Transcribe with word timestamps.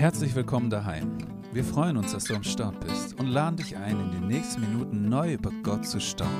Herzlich 0.00 0.34
willkommen 0.34 0.70
daheim. 0.70 1.18
Wir 1.52 1.62
freuen 1.62 1.98
uns, 1.98 2.12
dass 2.12 2.24
du 2.24 2.34
am 2.34 2.42
Start 2.42 2.80
bist 2.80 3.20
und 3.20 3.26
laden 3.26 3.58
dich 3.58 3.76
ein, 3.76 4.00
in 4.00 4.10
den 4.12 4.28
nächsten 4.28 4.62
Minuten 4.62 5.10
neu 5.10 5.34
über 5.34 5.50
Gott 5.62 5.84
zu 5.84 6.00
staunen. 6.00 6.32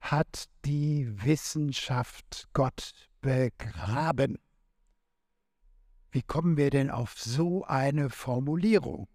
Hat 0.00 0.46
die 0.64 1.08
Wissenschaft 1.24 2.48
Gott 2.54 2.90
begraben? 3.20 4.36
Wie 6.10 6.22
kommen 6.22 6.56
wir 6.56 6.70
denn 6.70 6.90
auf 6.90 7.14
so 7.16 7.64
eine 7.64 8.10
Formulierung? 8.10 9.06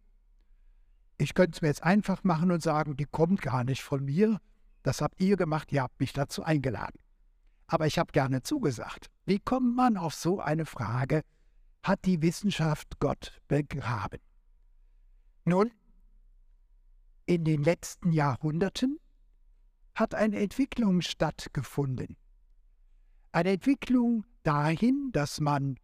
Ich 1.17 1.33
könnte 1.33 1.57
es 1.57 1.61
mir 1.61 1.67
jetzt 1.67 1.83
einfach 1.83 2.23
machen 2.23 2.51
und 2.51 2.63
sagen, 2.63 2.95
die 2.95 3.03
kommt 3.03 3.41
gar 3.41 3.65
nicht 3.65 3.83
von 3.83 4.05
mir. 4.05 4.39
Das 4.83 5.01
habt 5.01 5.19
ihr 5.19 5.35
gemacht, 5.35 5.73
ihr 5.73 5.81
habt 5.81 5.99
mich 5.99 6.13
dazu 6.13 6.41
eingeladen. 6.41 7.01
Aber 7.67 7.85
ich 7.85 7.99
habe 7.99 8.13
gerne 8.13 8.43
zugesagt. 8.43 9.07
Wie 9.25 9.39
kommt 9.39 9.75
man 9.75 9.97
auf 9.97 10.13
so 10.13 10.39
eine 10.39 10.65
Frage? 10.65 11.23
Hat 11.83 12.05
die 12.05 12.21
Wissenschaft 12.21 12.99
Gott 12.99 13.41
begraben. 13.47 14.19
Nun, 15.45 15.71
in 17.25 17.43
den 17.43 17.63
letzten 17.63 18.11
Jahrhunderten 18.11 18.99
hat 19.95 20.15
eine 20.15 20.39
Entwicklung 20.39 21.01
stattgefunden. 21.01 22.17
Eine 23.31 23.51
Entwicklung 23.51 24.25
dahin, 24.43 25.09
dass 25.11 25.39
man 25.39 25.77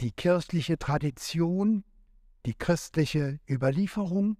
die 0.00 0.12
kirchliche 0.12 0.78
Tradition, 0.78 1.84
die 2.44 2.54
christliche 2.54 3.40
Überlieferung 3.48 4.36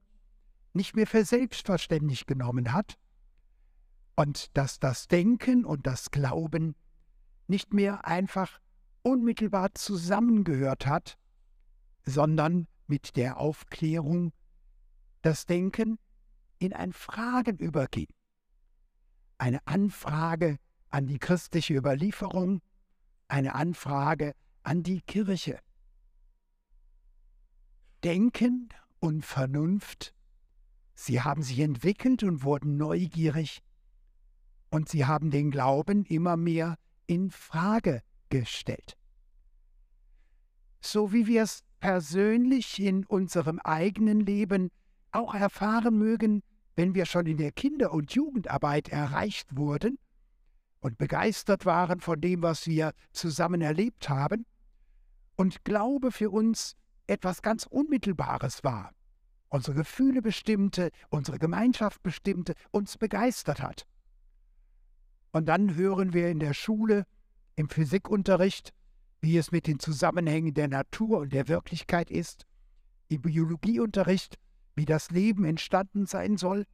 nicht 0.74 0.94
mehr 0.94 1.06
für 1.06 1.24
selbstverständlich 1.24 2.26
genommen 2.26 2.72
hat 2.72 2.98
und 4.14 4.56
dass 4.56 4.78
das 4.78 5.08
Denken 5.08 5.64
und 5.64 5.86
das 5.86 6.10
Glauben 6.10 6.76
nicht 7.48 7.72
mehr 7.72 8.06
einfach 8.06 8.60
unmittelbar 9.06 9.72
zusammengehört 9.74 10.84
hat, 10.84 11.16
sondern 12.02 12.66
mit 12.88 13.14
der 13.14 13.38
Aufklärung 13.38 14.32
das 15.22 15.46
Denken 15.46 16.00
in 16.58 16.72
ein 16.72 16.92
Fragen 16.92 17.56
überging. 17.58 18.08
Eine 19.38 19.64
Anfrage 19.64 20.58
an 20.88 21.06
die 21.06 21.20
christliche 21.20 21.74
Überlieferung, 21.74 22.62
eine 23.28 23.54
Anfrage 23.54 24.34
an 24.64 24.82
die 24.82 25.02
Kirche. 25.02 25.60
Denken 28.02 28.70
und 28.98 29.24
Vernunft, 29.24 30.14
sie 30.94 31.22
haben 31.22 31.44
sich 31.44 31.60
entwickelt 31.60 32.24
und 32.24 32.42
wurden 32.42 32.76
neugierig 32.76 33.62
und 34.70 34.88
sie 34.88 35.04
haben 35.04 35.30
den 35.30 35.52
Glauben 35.52 36.04
immer 36.06 36.36
mehr 36.36 36.76
in 37.06 37.30
Frage 37.30 38.02
gestellt. 38.30 38.96
So 40.80 41.12
wie 41.12 41.26
wir 41.26 41.42
es 41.42 41.62
persönlich 41.80 42.80
in 42.80 43.04
unserem 43.04 43.58
eigenen 43.60 44.20
Leben 44.20 44.70
auch 45.12 45.34
erfahren 45.34 45.98
mögen, 45.98 46.42
wenn 46.74 46.94
wir 46.94 47.06
schon 47.06 47.26
in 47.26 47.38
der 47.38 47.52
Kinder- 47.52 47.92
und 47.92 48.12
Jugendarbeit 48.14 48.88
erreicht 48.88 49.56
wurden 49.56 49.98
und 50.80 50.98
begeistert 50.98 51.64
waren 51.66 52.00
von 52.00 52.20
dem, 52.20 52.42
was 52.42 52.66
wir 52.66 52.92
zusammen 53.12 53.60
erlebt 53.60 54.08
haben, 54.08 54.46
und 55.36 55.64
Glaube 55.64 56.12
für 56.12 56.30
uns 56.30 56.74
etwas 57.06 57.42
ganz 57.42 57.66
Unmittelbares 57.66 58.64
war, 58.64 58.92
unsere 59.48 59.76
Gefühle 59.76 60.22
bestimmte, 60.22 60.90
unsere 61.10 61.38
Gemeinschaft 61.38 62.02
bestimmte, 62.02 62.54
uns 62.70 62.98
begeistert 62.98 63.60
hat. 63.60 63.86
Und 65.32 65.46
dann 65.46 65.74
hören 65.74 66.14
wir 66.14 66.28
in 66.30 66.40
der 66.40 66.54
Schule 66.54 67.04
im 67.56 67.68
Physikunterricht, 67.68 68.72
wie 69.20 69.36
es 69.36 69.50
mit 69.50 69.66
den 69.66 69.80
Zusammenhängen 69.80 70.54
der 70.54 70.68
Natur 70.68 71.18
und 71.18 71.32
der 71.32 71.48
Wirklichkeit 71.48 72.10
ist, 72.10 72.46
im 73.08 73.22
Biologieunterricht, 73.22 74.36
wie 74.74 74.84
das 74.84 75.10
Leben 75.10 75.44
entstanden 75.44 76.06
sein 76.06 76.36
soll, 76.36 76.66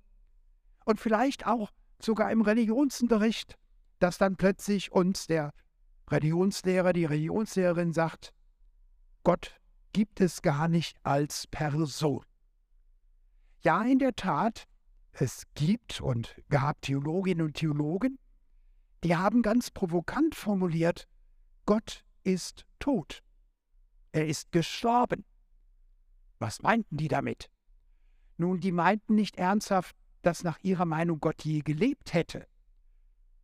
und 0.84 1.00
vielleicht 1.00 1.46
auch 1.46 1.70
sogar 2.00 2.32
im 2.32 2.42
Religionsunterricht, 2.42 3.56
dass 4.00 4.18
dann 4.18 4.36
plötzlich 4.36 4.90
uns 4.90 5.28
der 5.28 5.52
Religionslehrer, 6.10 6.92
die 6.92 7.04
Religionslehrerin 7.04 7.92
sagt, 7.92 8.32
Gott 9.22 9.60
gibt 9.92 10.20
es 10.20 10.42
gar 10.42 10.66
nicht 10.66 10.96
als 11.04 11.46
Person. 11.46 12.24
Ja, 13.62 13.82
in 13.84 14.00
der 14.00 14.16
Tat, 14.16 14.64
es 15.12 15.44
gibt 15.54 16.00
und 16.00 16.34
gab 16.48 16.82
Theologinnen 16.82 17.46
und 17.46 17.54
Theologen, 17.54 18.18
die 19.04 19.16
haben 19.16 19.42
ganz 19.42 19.70
provokant 19.70 20.34
formuliert, 20.34 21.08
Gott 21.66 22.04
ist 22.22 22.66
tot. 22.78 23.22
Er 24.12 24.26
ist 24.26 24.52
gestorben. 24.52 25.24
Was 26.38 26.62
meinten 26.62 26.96
die 26.96 27.08
damit? 27.08 27.50
Nun, 28.36 28.60
die 28.60 28.72
meinten 28.72 29.14
nicht 29.14 29.36
ernsthaft, 29.36 29.96
dass 30.22 30.44
nach 30.44 30.58
ihrer 30.62 30.84
Meinung 30.84 31.20
Gott 31.20 31.44
je 31.44 31.60
gelebt 31.60 32.14
hätte, 32.14 32.46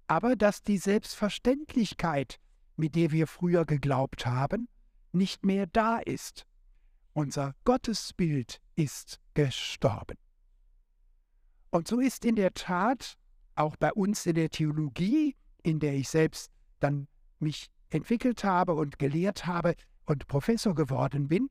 aber 0.06 0.36
dass 0.36 0.62
die 0.62 0.78
Selbstverständlichkeit, 0.78 2.38
mit 2.76 2.94
der 2.94 3.10
wir 3.10 3.26
früher 3.26 3.64
geglaubt 3.64 4.26
haben, 4.26 4.69
nicht 5.12 5.44
mehr 5.44 5.66
da 5.66 5.98
ist. 5.98 6.46
Unser 7.12 7.54
Gottesbild 7.64 8.60
ist 8.76 9.20
gestorben. 9.34 10.16
Und 11.70 11.88
so 11.88 12.00
ist 12.00 12.25
in 12.25 12.36
der 12.36 12.54
Tat 12.54 13.19
auch 13.54 13.76
bei 13.76 13.92
uns 13.92 14.25
in 14.25 14.36
der 14.36 14.50
Theologie 14.50 15.36
in 15.69 15.81
der 15.81 15.95
ich 15.95 16.09
selbst 16.09 16.51
dann 16.81 17.09
mich 17.39 17.71
entwickelt 17.91 18.43
habe 18.43 18.75
und 18.75 18.99
gelehrt 18.99 19.47
habe 19.47 19.75
und 20.06 20.27
Professor 20.27 20.75
geworden 20.75 21.29
bin, 21.29 21.51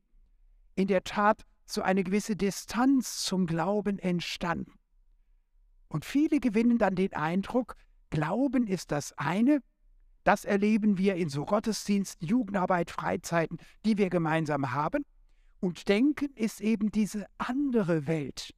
in 0.74 0.88
der 0.88 1.04
Tat 1.04 1.44
so 1.66 1.82
eine 1.82 2.02
gewisse 2.02 2.34
Distanz 2.34 3.22
zum 3.22 3.46
Glauben 3.46 3.98
entstanden. 3.98 4.72
Und 5.88 6.04
viele 6.04 6.40
gewinnen 6.40 6.78
dann 6.78 6.96
den 6.96 7.14
Eindruck, 7.14 7.76
Glauben 8.10 8.66
ist 8.66 8.90
das 8.90 9.12
eine, 9.16 9.60
das 10.24 10.44
erleben 10.44 10.98
wir 10.98 11.14
in 11.14 11.28
so 11.28 11.44
Gottesdiensten, 11.44 12.26
Jugendarbeit, 12.26 12.90
Freizeiten, 12.90 13.58
die 13.84 13.98
wir 13.98 14.10
gemeinsam 14.10 14.72
haben, 14.72 15.04
und 15.60 15.88
Denken 15.88 16.32
ist 16.34 16.60
eben 16.60 16.90
diese 16.90 17.26
andere 17.38 18.06
Welt, 18.06 18.54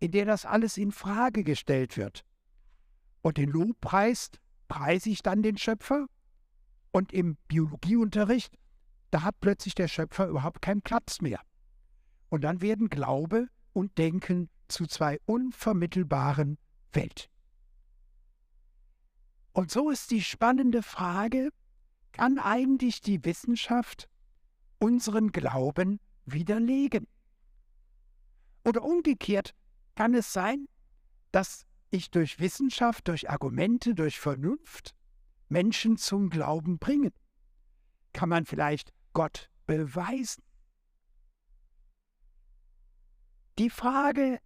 in 0.00 0.10
der 0.10 0.24
das 0.24 0.44
alles 0.44 0.76
in 0.76 0.92
Frage 0.92 1.44
gestellt 1.44 1.96
wird. 1.96 2.24
Und 3.22 3.36
den 3.36 3.48
Lobpreis 3.48 4.30
preise 4.68 5.10
ich 5.10 5.22
dann 5.22 5.42
den 5.42 5.58
Schöpfer 5.58 6.06
und 6.90 7.12
im 7.12 7.36
Biologieunterricht, 7.48 8.56
da 9.10 9.22
hat 9.22 9.40
plötzlich 9.40 9.74
der 9.74 9.88
Schöpfer 9.88 10.26
überhaupt 10.28 10.62
keinen 10.62 10.82
Platz 10.82 11.20
mehr. 11.20 11.40
Und 12.28 12.42
dann 12.42 12.60
werden 12.60 12.88
Glaube 12.88 13.48
und 13.72 13.96
Denken 13.98 14.48
zu 14.68 14.86
zwei 14.86 15.20
unvermittelbaren 15.26 16.58
Welten. 16.92 17.30
Und 19.52 19.70
so 19.70 19.90
ist 19.90 20.10
die 20.10 20.22
spannende 20.22 20.82
Frage, 20.82 21.50
kann 22.12 22.38
eigentlich 22.38 23.00
die 23.00 23.24
Wissenschaft 23.24 24.08
unseren 24.78 25.32
Glauben 25.32 26.00
widerlegen? 26.24 27.06
Oder 28.64 28.82
umgekehrt 28.82 29.54
kann 29.94 30.14
es 30.14 30.32
sein, 30.32 30.66
dass 31.32 31.66
ich 31.90 32.10
durch 32.10 32.38
Wissenschaft, 32.40 33.08
durch 33.08 33.30
Argumente, 33.30 33.94
durch 33.94 34.18
Vernunft 34.18 34.94
Menschen 35.48 35.96
zum 35.96 36.30
Glauben 36.30 36.78
bringen? 36.78 37.12
Kann 38.12 38.28
man 38.28 38.46
vielleicht 38.46 38.92
Gott 39.12 39.50
beweisen? 39.66 40.42
Die 43.58 43.70
Frage, 43.70 44.40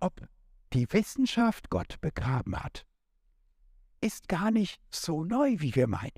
ob 0.00 0.28
die 0.72 0.92
Wissenschaft 0.92 1.68
Gott 1.70 2.00
begraben 2.00 2.56
hat, 2.56 2.86
ist 4.00 4.28
gar 4.28 4.50
nicht 4.50 4.80
so 4.90 5.24
neu, 5.24 5.56
wie 5.58 5.74
wir 5.74 5.86
meinen. 5.86 6.12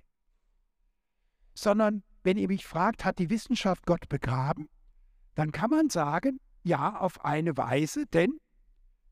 Sondern 1.54 2.02
wenn 2.22 2.36
ihr 2.36 2.48
mich 2.48 2.66
fragt, 2.66 3.04
hat 3.04 3.18
die 3.18 3.30
Wissenschaft 3.30 3.86
Gott 3.86 4.08
begraben, 4.08 4.68
dann 5.34 5.52
kann 5.52 5.70
man 5.70 5.90
sagen, 5.90 6.40
ja, 6.62 6.98
auf 6.98 7.24
eine 7.24 7.56
Weise, 7.56 8.06
denn 8.06 8.38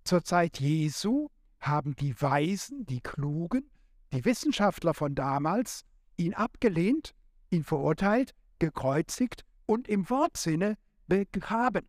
zur 0.04 0.24
Zeit 0.24 0.58
Jesu 0.58 1.28
haben 1.62 1.96
die 1.96 2.20
Weisen, 2.20 2.84
die 2.86 3.00
Klugen, 3.00 3.70
die 4.12 4.24
Wissenschaftler 4.24 4.94
von 4.94 5.14
damals 5.14 5.84
ihn 6.16 6.34
abgelehnt, 6.34 7.14
ihn 7.50 7.64
verurteilt, 7.64 8.34
gekreuzigt 8.58 9.44
und 9.66 9.88
im 9.88 10.10
Wortsinne 10.10 10.76
begraben. 11.06 11.88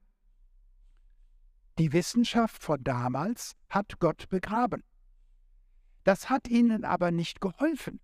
Die 1.80 1.92
Wissenschaft 1.92 2.62
von 2.64 2.84
damals 2.84 3.54
hat 3.70 4.00
Gott 4.00 4.30
begraben. 4.30 4.84
Das 6.04 6.30
hat 6.30 6.48
ihnen 6.48 6.86
aber 6.86 7.12
nicht 7.12 7.42
geholfen, 7.42 8.00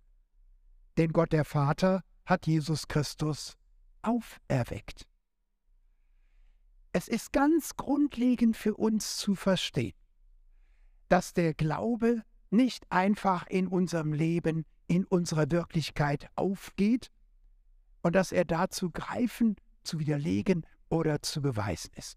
denn 0.96 1.12
Gott 1.12 1.32
der 1.32 1.44
Vater 1.44 2.02
hat 2.24 2.46
Jesus 2.46 2.88
Christus 2.88 3.56
auferweckt. 4.02 5.06
Es 6.92 7.06
ist 7.06 7.32
ganz 7.32 7.76
grundlegend 7.76 8.56
für 8.56 8.74
uns 8.74 9.16
zu 9.16 9.36
verstehen, 9.36 9.94
dass 11.10 11.34
der 11.34 11.54
Glaube 11.54 12.22
nicht 12.50 12.90
einfach 12.90 13.46
in 13.48 13.66
unserem 13.66 14.12
Leben, 14.12 14.64
in 14.86 15.04
unserer 15.04 15.50
Wirklichkeit 15.50 16.28
aufgeht 16.36 17.10
und 18.02 18.14
dass 18.14 18.32
er 18.32 18.44
dazu 18.44 18.90
greifen 18.90 19.56
zu 19.82 19.98
widerlegen 19.98 20.66
oder 20.88 21.20
zu 21.20 21.42
beweisen 21.42 21.90
ist. 21.96 22.16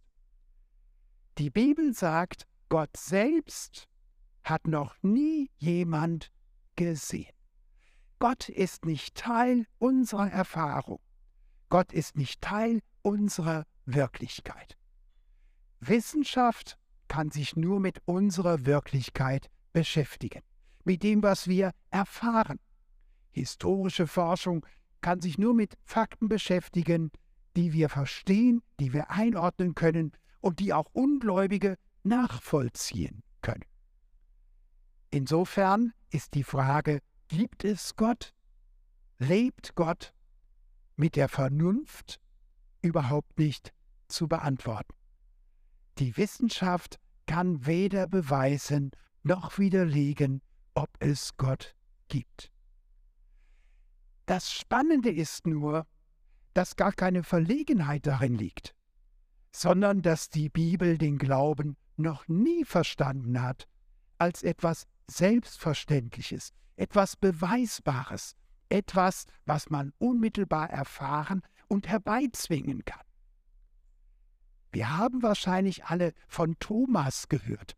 Die 1.39 1.49
Bibel 1.49 1.93
sagt, 1.93 2.47
Gott 2.69 2.95
selbst 2.95 3.87
hat 4.43 4.67
noch 4.67 4.95
nie 5.01 5.49
jemand 5.57 6.31
gesehen. 6.75 7.33
Gott 8.19 8.47
ist 8.47 8.85
nicht 8.85 9.15
Teil 9.15 9.65
unserer 9.79 10.29
Erfahrung. 10.29 10.99
Gott 11.69 11.91
ist 11.91 12.15
nicht 12.15 12.41
Teil 12.41 12.81
unserer 13.01 13.65
Wirklichkeit. 13.85 14.77
Wissenschaft 15.79 16.77
kann 17.13 17.29
sich 17.29 17.55
nur 17.55 17.79
mit 17.79 18.01
unserer 18.05 18.65
Wirklichkeit 18.65 19.51
beschäftigen, 19.71 20.41
mit 20.83 21.03
dem, 21.03 21.21
was 21.21 21.47
wir 21.47 21.69
erfahren. 21.91 22.59
Historische 23.29 24.07
Forschung 24.07 24.65
kann 25.01 25.21
sich 25.21 25.37
nur 25.37 25.53
mit 25.53 25.75
Fakten 25.83 26.27
beschäftigen, 26.27 27.11
die 27.55 27.71
wir 27.71 27.89
verstehen, 27.89 28.63
die 28.79 28.93
wir 28.93 29.11
einordnen 29.11 29.75
können 29.75 30.13
und 30.41 30.57
die 30.57 30.73
auch 30.73 30.87
Ungläubige 30.91 31.75
nachvollziehen 32.01 33.21
können. 33.43 33.65
Insofern 35.11 35.93
ist 36.09 36.33
die 36.33 36.43
Frage, 36.43 36.99
gibt 37.27 37.63
es 37.63 37.95
Gott? 37.95 38.33
Lebt 39.19 39.75
Gott 39.75 40.15
mit 40.95 41.15
der 41.15 41.29
Vernunft 41.29 42.19
überhaupt 42.81 43.37
nicht 43.37 43.71
zu 44.07 44.27
beantworten? 44.27 44.95
Die 45.99 46.17
Wissenschaft 46.17 46.99
kann 47.25 47.65
weder 47.65 48.07
beweisen 48.07 48.91
noch 49.23 49.57
widerlegen, 49.57 50.41
ob 50.73 50.89
es 50.99 51.37
Gott 51.37 51.75
gibt. 52.07 52.51
Das 54.25 54.51
Spannende 54.51 55.11
ist 55.11 55.47
nur, 55.47 55.85
dass 56.53 56.75
gar 56.75 56.93
keine 56.93 57.23
Verlegenheit 57.23 58.05
darin 58.05 58.35
liegt, 58.35 58.75
sondern 59.51 60.01
dass 60.01 60.29
die 60.29 60.49
Bibel 60.49 60.97
den 60.97 61.17
Glauben 61.17 61.77
noch 61.97 62.27
nie 62.27 62.63
verstanden 62.65 63.41
hat 63.41 63.67
als 64.17 64.43
etwas 64.43 64.85
Selbstverständliches, 65.09 66.53
etwas 66.75 67.15
Beweisbares, 67.15 68.35
etwas, 68.69 69.25
was 69.45 69.69
man 69.69 69.93
unmittelbar 69.99 70.69
erfahren 70.69 71.41
und 71.67 71.87
herbeizwingen 71.87 72.85
kann. 72.85 73.05
Wir 74.73 74.97
haben 74.97 75.21
wahrscheinlich 75.21 75.85
alle 75.85 76.13
von 76.27 76.57
Thomas 76.59 77.29
gehört. 77.29 77.75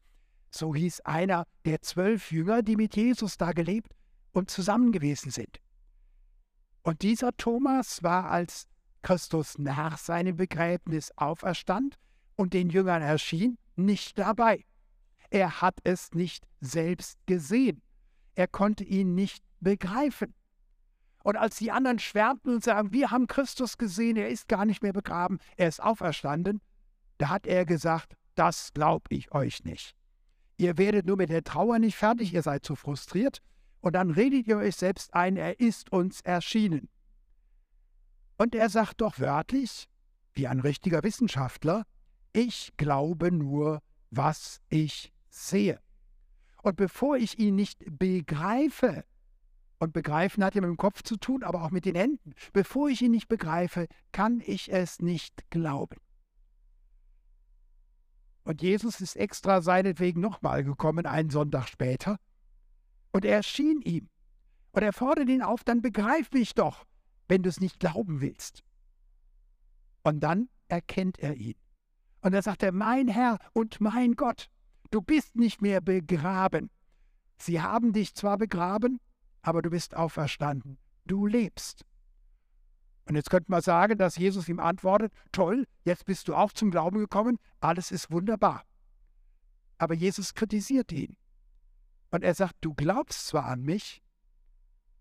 So 0.50 0.74
hieß 0.74 1.02
einer 1.02 1.46
der 1.66 1.82
zwölf 1.82 2.32
Jünger, 2.32 2.62
die 2.64 2.78
mit 2.78 2.96
Jesus 2.96 3.38
da 3.38 3.52
gelebt 3.52 3.92
und 4.32 4.50
zusammen 4.50 4.94
gewesen 4.94 5.30
sind. 5.30 5.60
Und 6.84 7.02
dieser 7.02 7.36
Thomas 7.36 8.02
war, 8.02 8.32
als 8.32 8.68
Christus 9.02 9.58
nach 9.58 9.98
seinem 9.98 10.38
Begräbnis 10.38 11.12
auferstand 11.18 11.98
und 12.38 12.54
den 12.54 12.70
Jüngern 12.70 13.02
erschien, 13.02 13.58
nicht 13.76 14.18
dabei. 14.18 14.64
Er 15.30 15.62
hat 15.62 15.80
es 15.84 16.14
nicht 16.14 16.48
selbst 16.62 17.20
gesehen. 17.26 17.82
Er 18.36 18.48
konnte 18.48 18.86
ihn 18.86 19.16
nicht 19.16 19.44
begreifen. 19.60 20.34
Und 21.24 21.36
als 21.36 21.58
die 21.58 21.72
anderen 21.72 22.00
schwärmten 22.00 22.54
und 22.54 22.64
sagen, 22.64 22.94
wir 22.94 23.12
haben 23.12 23.28
Christus 23.28 23.78
gesehen, 23.78 24.16
er 24.16 24.30
ist 24.30 24.48
gar 24.48 24.64
nicht 24.64 24.82
mehr 24.82 24.94
begraben, 24.94 25.40
er 25.58 25.68
ist 25.68 25.82
auferstanden, 25.82 26.62
da 27.18 27.30
hat 27.30 27.48
er 27.48 27.66
gesagt, 27.66 28.16
das 28.36 28.72
glaube 28.74 29.06
ich 29.10 29.34
euch 29.34 29.64
nicht. 29.64 29.96
Ihr 30.58 30.78
werdet 30.78 31.06
nur 31.06 31.18
mit 31.18 31.30
der 31.30 31.44
Trauer 31.44 31.80
nicht 31.80 31.96
fertig, 31.96 32.34
ihr 32.34 32.42
seid 32.42 32.66
zu 32.66 32.76
frustriert, 32.76 33.42
und 33.82 33.94
dann 33.94 34.12
redet 34.12 34.48
ihr 34.48 34.58
euch 34.58 34.78
selbst 34.78 35.14
ein, 35.14 35.38
er 35.38 35.60
ist 35.60 35.92
uns 35.92 36.22
erschienen. 36.22 36.90
Und 38.38 38.56
er 38.56 38.70
sagt 38.70 39.02
doch 39.02 39.20
wörtlich, 39.20 39.88
wie 40.34 40.48
ein 40.48 40.60
richtiger 40.60 41.04
Wissenschaftler, 41.04 41.84
ich 42.34 42.74
glaube 42.78 43.32
nur, 43.32 43.82
was 44.10 44.60
ich 44.70 45.14
sehe. 45.30 45.80
Und 46.64 46.76
bevor 46.78 47.16
ich 47.18 47.38
ihn 47.38 47.56
nicht 47.56 47.84
begreife, 47.88 49.06
und 49.78 49.94
begreifen 49.94 50.44
hat 50.44 50.56
ja 50.56 50.62
mit 50.62 50.70
dem 50.70 50.78
Kopf 50.78 51.04
zu 51.04 51.18
tun, 51.18 51.44
aber 51.44 51.64
auch 51.64 51.72
mit 51.72 51.86
den 51.86 51.96
Händen, 51.96 52.34
bevor 52.54 52.90
ich 52.90 53.02
ihn 53.02 53.12
nicht 53.12 53.28
begreife, 53.28 53.88
kann 54.12 54.42
ich 54.46 54.72
es 54.72 55.00
nicht 55.00 55.50
glauben. 55.50 55.98
Und 58.46 58.62
Jesus 58.62 59.02
ist 59.02 59.16
extra 59.16 59.62
seinetwegen 59.62 60.22
nochmal 60.22 60.64
gekommen, 60.64 61.06
einen 61.06 61.32
Sonntag 61.32 61.68
später, 61.68 62.18
und 63.12 63.26
er 63.26 63.38
erschien 63.38 63.82
ihm. 63.82 64.08
Und 64.72 64.84
er 64.84 64.94
fordert 64.94 65.30
ihn 65.30 65.42
auf, 65.42 65.64
dann 65.64 65.82
begreif 65.82 66.32
mich 66.32 66.54
doch, 66.54 66.86
wenn 67.28 67.44
du 67.44 67.50
es 67.50 67.60
nicht 67.60 67.80
glauben 67.80 68.22
willst. 68.22 68.64
Und 70.04 70.20
dann 70.20 70.50
erkennt 70.68 71.18
er 71.20 71.36
ihn. 71.36 71.56
Und 72.22 72.34
da 72.34 72.42
sagt 72.42 72.62
er, 72.62 72.72
mein 72.72 73.08
Herr 73.08 73.40
und 73.54 73.82
mein 73.82 74.16
Gott, 74.16 74.50
du 74.92 75.02
bist 75.02 75.36
nicht 75.36 75.62
mehr 75.62 75.82
begraben. 75.82 76.70
Sie 77.38 77.62
haben 77.62 77.94
dich 77.94 78.14
zwar 78.16 78.38
begraben, 78.38 79.00
aber 79.42 79.62
du 79.62 79.70
bist 79.70 79.96
auferstanden. 79.96 80.78
Du 81.06 81.26
lebst. 81.26 81.86
Und 83.08 83.16
jetzt 83.16 83.30
könnte 83.30 83.52
man 83.52 83.62
sagen, 83.62 83.98
dass 83.98 84.18
Jesus 84.18 84.50
ihm 84.50 84.60
antwortet, 84.60 85.14
toll, 85.32 85.68
jetzt 85.84 86.06
bist 86.06 86.28
du 86.28 86.36
auch 86.36 86.52
zum 86.52 86.72
Glauben 86.72 86.98
gekommen, 86.98 87.38
alles 87.60 87.92
ist 87.92 88.12
wunderbar. 88.12 88.64
Aber 89.78 89.94
Jesus 89.94 90.34
kritisiert 90.34 90.92
ihn. 90.92 91.16
Und 92.10 92.24
er 92.24 92.34
sagt, 92.34 92.56
du 92.62 92.74
glaubst 92.74 93.28
zwar 93.28 93.46
an 93.46 93.62
mich, 93.62 94.02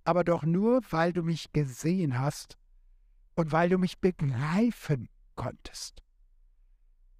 aber 0.04 0.24
doch 0.24 0.42
nur, 0.42 0.80
weil 0.90 1.12
du 1.12 1.22
mich 1.22 1.52
gesehen 1.52 2.18
hast 2.18 2.58
und 3.36 3.52
weil 3.52 3.70
du 3.70 3.78
mich 3.78 4.00
begreifen 4.00 5.08
konntest. 5.34 6.02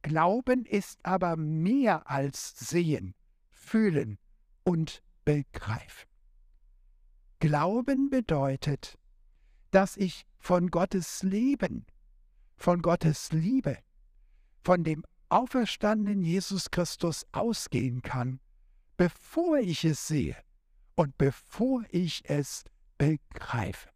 Glauben 0.03 0.67
ist 0.67 0.99
aber 1.03 1.37
mehr 1.37 2.11
als 2.11 2.59
sehen, 2.59 3.15
fühlen 3.51 4.19
und 4.65 5.03
begreifen. 5.25 6.09
Glauben 7.39 8.11
bedeutet, 8.11 8.99
dass 9.71 9.97
ich 9.97 10.27
von 10.45 10.71
Gottes 10.71 11.23
Leben, 11.23 11.87
von 12.59 12.83
Gottes 12.83 13.33
Liebe, 13.33 13.79
von 14.63 14.85
dem 14.85 15.03
auferstandenen 15.31 16.21
Jesus 16.23 16.71
Christus 16.71 17.25
ausgehen 17.33 18.03
kann, 18.03 18.41
bevor 18.99 19.57
ich 19.57 19.87
es 19.87 20.07
sehe 20.07 20.37
und 20.97 21.17
bevor 21.17 21.83
ich 21.89 22.29
es 22.29 22.65
begreife. 22.99 23.89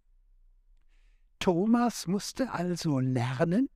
Thomas 1.38 2.06
musste 2.06 2.50
also 2.50 2.98
lernen, 2.98 3.68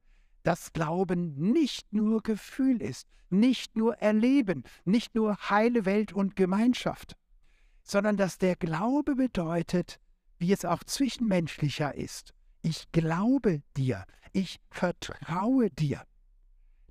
dass 0.42 0.72
Glauben 0.72 1.52
nicht 1.52 1.92
nur 1.92 2.22
Gefühl 2.22 2.80
ist, 2.80 3.06
nicht 3.28 3.76
nur 3.76 3.96
Erleben, 3.96 4.64
nicht 4.86 5.14
nur 5.14 5.36
heile 5.50 5.84
Welt 5.84 6.14
und 6.14 6.36
Gemeinschaft, 6.36 7.18
sondern 7.82 8.16
dass 8.16 8.38
der 8.38 8.56
Glaube 8.56 9.14
bedeutet, 9.14 10.00
wie 10.38 10.54
es 10.54 10.64
auch 10.64 10.82
zwischenmenschlicher 10.84 11.94
ist. 11.94 12.32
Ich 12.62 12.90
glaube 12.92 13.62
dir, 13.76 14.06
ich 14.32 14.60
vertraue 14.70 15.70
dir, 15.70 16.06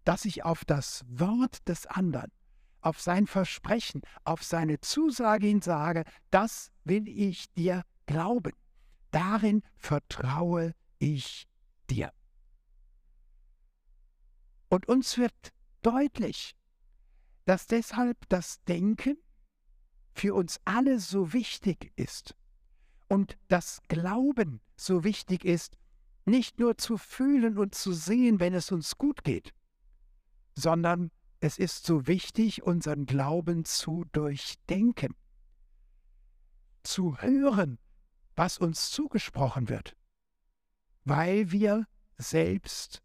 dass 0.04 0.26
ich 0.26 0.44
auf 0.44 0.66
das 0.66 1.06
Wort 1.08 1.68
des 1.68 1.88
anderen, 1.88 2.32
auf 2.82 3.00
sein 3.00 3.26
Versprechen, 3.26 4.02
auf 4.26 4.44
seine 4.44 4.82
Zusage 4.82 5.48
hin 5.48 5.62
sage, 5.62 6.04
das 6.30 6.72
will 6.84 7.08
ich 7.08 7.52
dir 7.54 7.84
glauben. 8.06 8.52
Darin 9.12 9.64
vertraue 9.78 10.76
ich 11.00 11.48
dir. 11.90 12.12
Und 14.68 14.90
uns 14.90 15.18
wird 15.18 15.54
deutlich, 15.82 16.56
dass 17.46 17.68
deshalb 17.68 18.18
das 18.28 18.62
Denken 18.64 19.18
für 20.14 20.34
uns 20.36 20.60
alle 20.66 21.00
so 21.00 21.32
wichtig 21.32 21.94
ist 21.96 22.36
und 23.12 23.38
das 23.50 23.82
Glauben 23.90 24.62
so 24.78 25.04
wichtig 25.04 25.44
ist, 25.44 25.78
nicht 26.24 26.60
nur 26.60 26.78
zu 26.78 26.98
fühlen 26.98 27.58
und 27.58 27.76
zu 27.76 27.92
sehen, 27.92 28.40
wenn 28.40 28.54
es 28.54 28.72
uns 28.72 28.98
gut 28.98 29.26
geht, 29.26 29.54
sondern 30.56 31.12
es 31.42 31.58
ist 31.58 31.86
so 31.86 32.08
wichtig, 32.08 32.64
unseren 32.64 33.06
Glauben 33.06 33.66
zu 33.66 34.06
durchdenken, 34.14 35.14
zu 36.84 37.18
hören, 37.18 37.80
was 38.38 38.58
uns 38.58 38.92
zugesprochen 38.92 39.68
wird, 39.68 39.98
weil 41.04 41.52
wir 41.52 41.88
selbst 42.18 43.04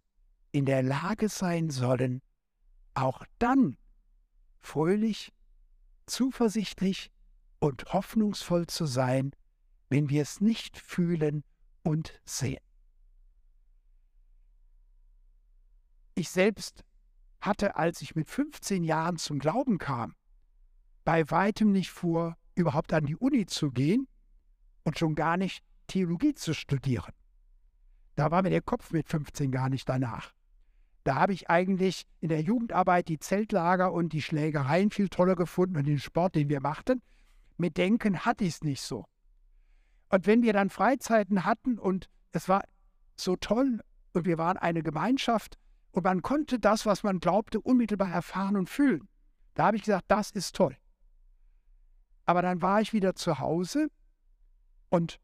in 0.53 0.67
der 0.67 0.85
Lage 0.85 1.29
sein 1.29 1.69
sollen, 1.69 2.23
auch 2.95 3.25
dann 3.41 3.77
fröhlich, 4.61 5.33
zuversichtlich 6.07 7.11
und 7.59 7.93
hoffnungsvoll 7.93 8.69
zu 8.69 8.87
sein, 8.87 9.33
wenn 9.89 10.09
wir 10.09 10.23
es 10.23 10.41
nicht 10.41 10.79
fühlen 10.79 11.45
und 11.83 12.21
sehen. 12.25 12.61
Ich 16.15 16.31
selbst 16.31 16.85
hatte, 17.41 17.77
als 17.77 18.03
ich 18.03 18.15
mit 18.15 18.29
15 18.29 18.85
Jahren 18.85 19.19
zum 19.19 19.39
Glauben 19.39 19.79
kam, 19.79 20.15
bei 21.05 21.31
weitem 21.31 21.73
nicht 21.73 21.91
vor, 21.91 22.37
überhaupt 22.55 22.93
an 22.93 23.07
die 23.07 23.17
Uni 23.17 23.47
zu 23.47 23.71
gehen 23.71 24.09
und 24.83 24.99
schon 24.99 25.15
gar 25.15 25.37
nicht 25.37 25.63
Theologie 25.87 26.35
zu 26.35 26.55
studieren. 26.55 27.13
Da 28.17 28.31
war 28.31 28.43
mir 28.43 28.51
der 28.51 28.63
Kopf 28.63 28.93
mit 28.93 29.09
15 29.09 29.53
gar 29.53 29.69
nicht 29.69 29.89
danach. 29.89 30.33
Da 31.05 31.17
habe 31.17 31.35
ich 31.35 31.49
eigentlich 31.49 32.07
in 32.21 32.31
der 32.31 32.41
Jugendarbeit 32.41 33.09
die 33.09 33.21
Zeltlager 33.21 33.93
und 33.93 34.13
die 34.13 34.23
Schlägereien 34.23 34.91
viel 34.91 35.09
toller 35.09 35.37
gefunden 35.37 35.77
und 35.77 35.85
den 35.85 36.01
Sport, 36.01 36.35
den 36.35 36.49
wir 36.49 36.61
machten. 36.61 37.03
Mit 37.59 37.77
Denken 37.77 38.25
hatte 38.25 38.45
ich 38.45 38.55
es 38.55 38.65
nicht 38.65 38.81
so. 38.81 39.07
Und 40.09 40.27
wenn 40.27 40.43
wir 40.43 40.53
dann 40.53 40.71
Freizeiten 40.71 41.45
hatten 41.45 41.79
und 41.79 42.09
es 42.33 42.49
war 42.49 42.63
so 43.17 43.37
toll 43.37 43.81
und 44.13 44.25
wir 44.25 44.39
waren 44.39 44.57
eine 44.57 44.83
Gemeinschaft 44.83 45.59
und 45.91 46.05
man 46.05 46.23
konnte 46.23 46.59
das, 46.59 46.87
was 46.87 47.03
man 47.03 47.19
glaubte, 47.19 47.61
unmittelbar 47.61 48.11
erfahren 48.11 48.57
und 48.57 48.71
fühlen, 48.71 49.09
da 49.55 49.67
habe 49.67 49.77
ich 49.77 49.83
gesagt, 49.83 50.05
das 50.09 50.31
ist 50.31 50.55
toll. 50.55 50.77
Aber 52.25 52.43
dann 52.43 52.61
war 52.63 52.81
ich 52.81 52.93
wieder 52.93 53.15
zu 53.15 53.39
Hause 53.39 53.89
und 54.91 55.19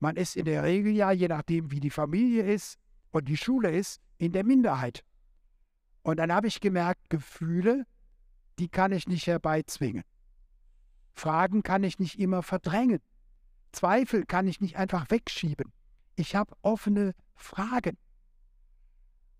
man 0.00 0.16
ist 0.16 0.36
in 0.36 0.44
der 0.44 0.62
Regel 0.62 0.92
ja, 0.92 1.10
je 1.10 1.28
nachdem 1.28 1.70
wie 1.70 1.80
die 1.80 1.90
Familie 1.90 2.44
ist 2.44 2.78
und 3.10 3.28
die 3.28 3.36
Schule 3.36 3.70
ist, 3.70 4.00
in 4.18 4.32
der 4.32 4.44
Minderheit. 4.44 5.04
Und 6.02 6.18
dann 6.18 6.32
habe 6.32 6.46
ich 6.46 6.60
gemerkt, 6.60 7.10
Gefühle, 7.10 7.84
die 8.58 8.68
kann 8.68 8.92
ich 8.92 9.08
nicht 9.08 9.26
herbeizwingen. 9.26 10.04
Fragen 11.14 11.62
kann 11.62 11.82
ich 11.82 11.98
nicht 11.98 12.18
immer 12.18 12.42
verdrängen. 12.42 13.00
Zweifel 13.72 14.24
kann 14.24 14.46
ich 14.48 14.60
nicht 14.60 14.76
einfach 14.76 15.10
wegschieben. 15.10 15.72
Ich 16.16 16.34
habe 16.34 16.54
offene 16.62 17.14
Fragen. 17.34 17.96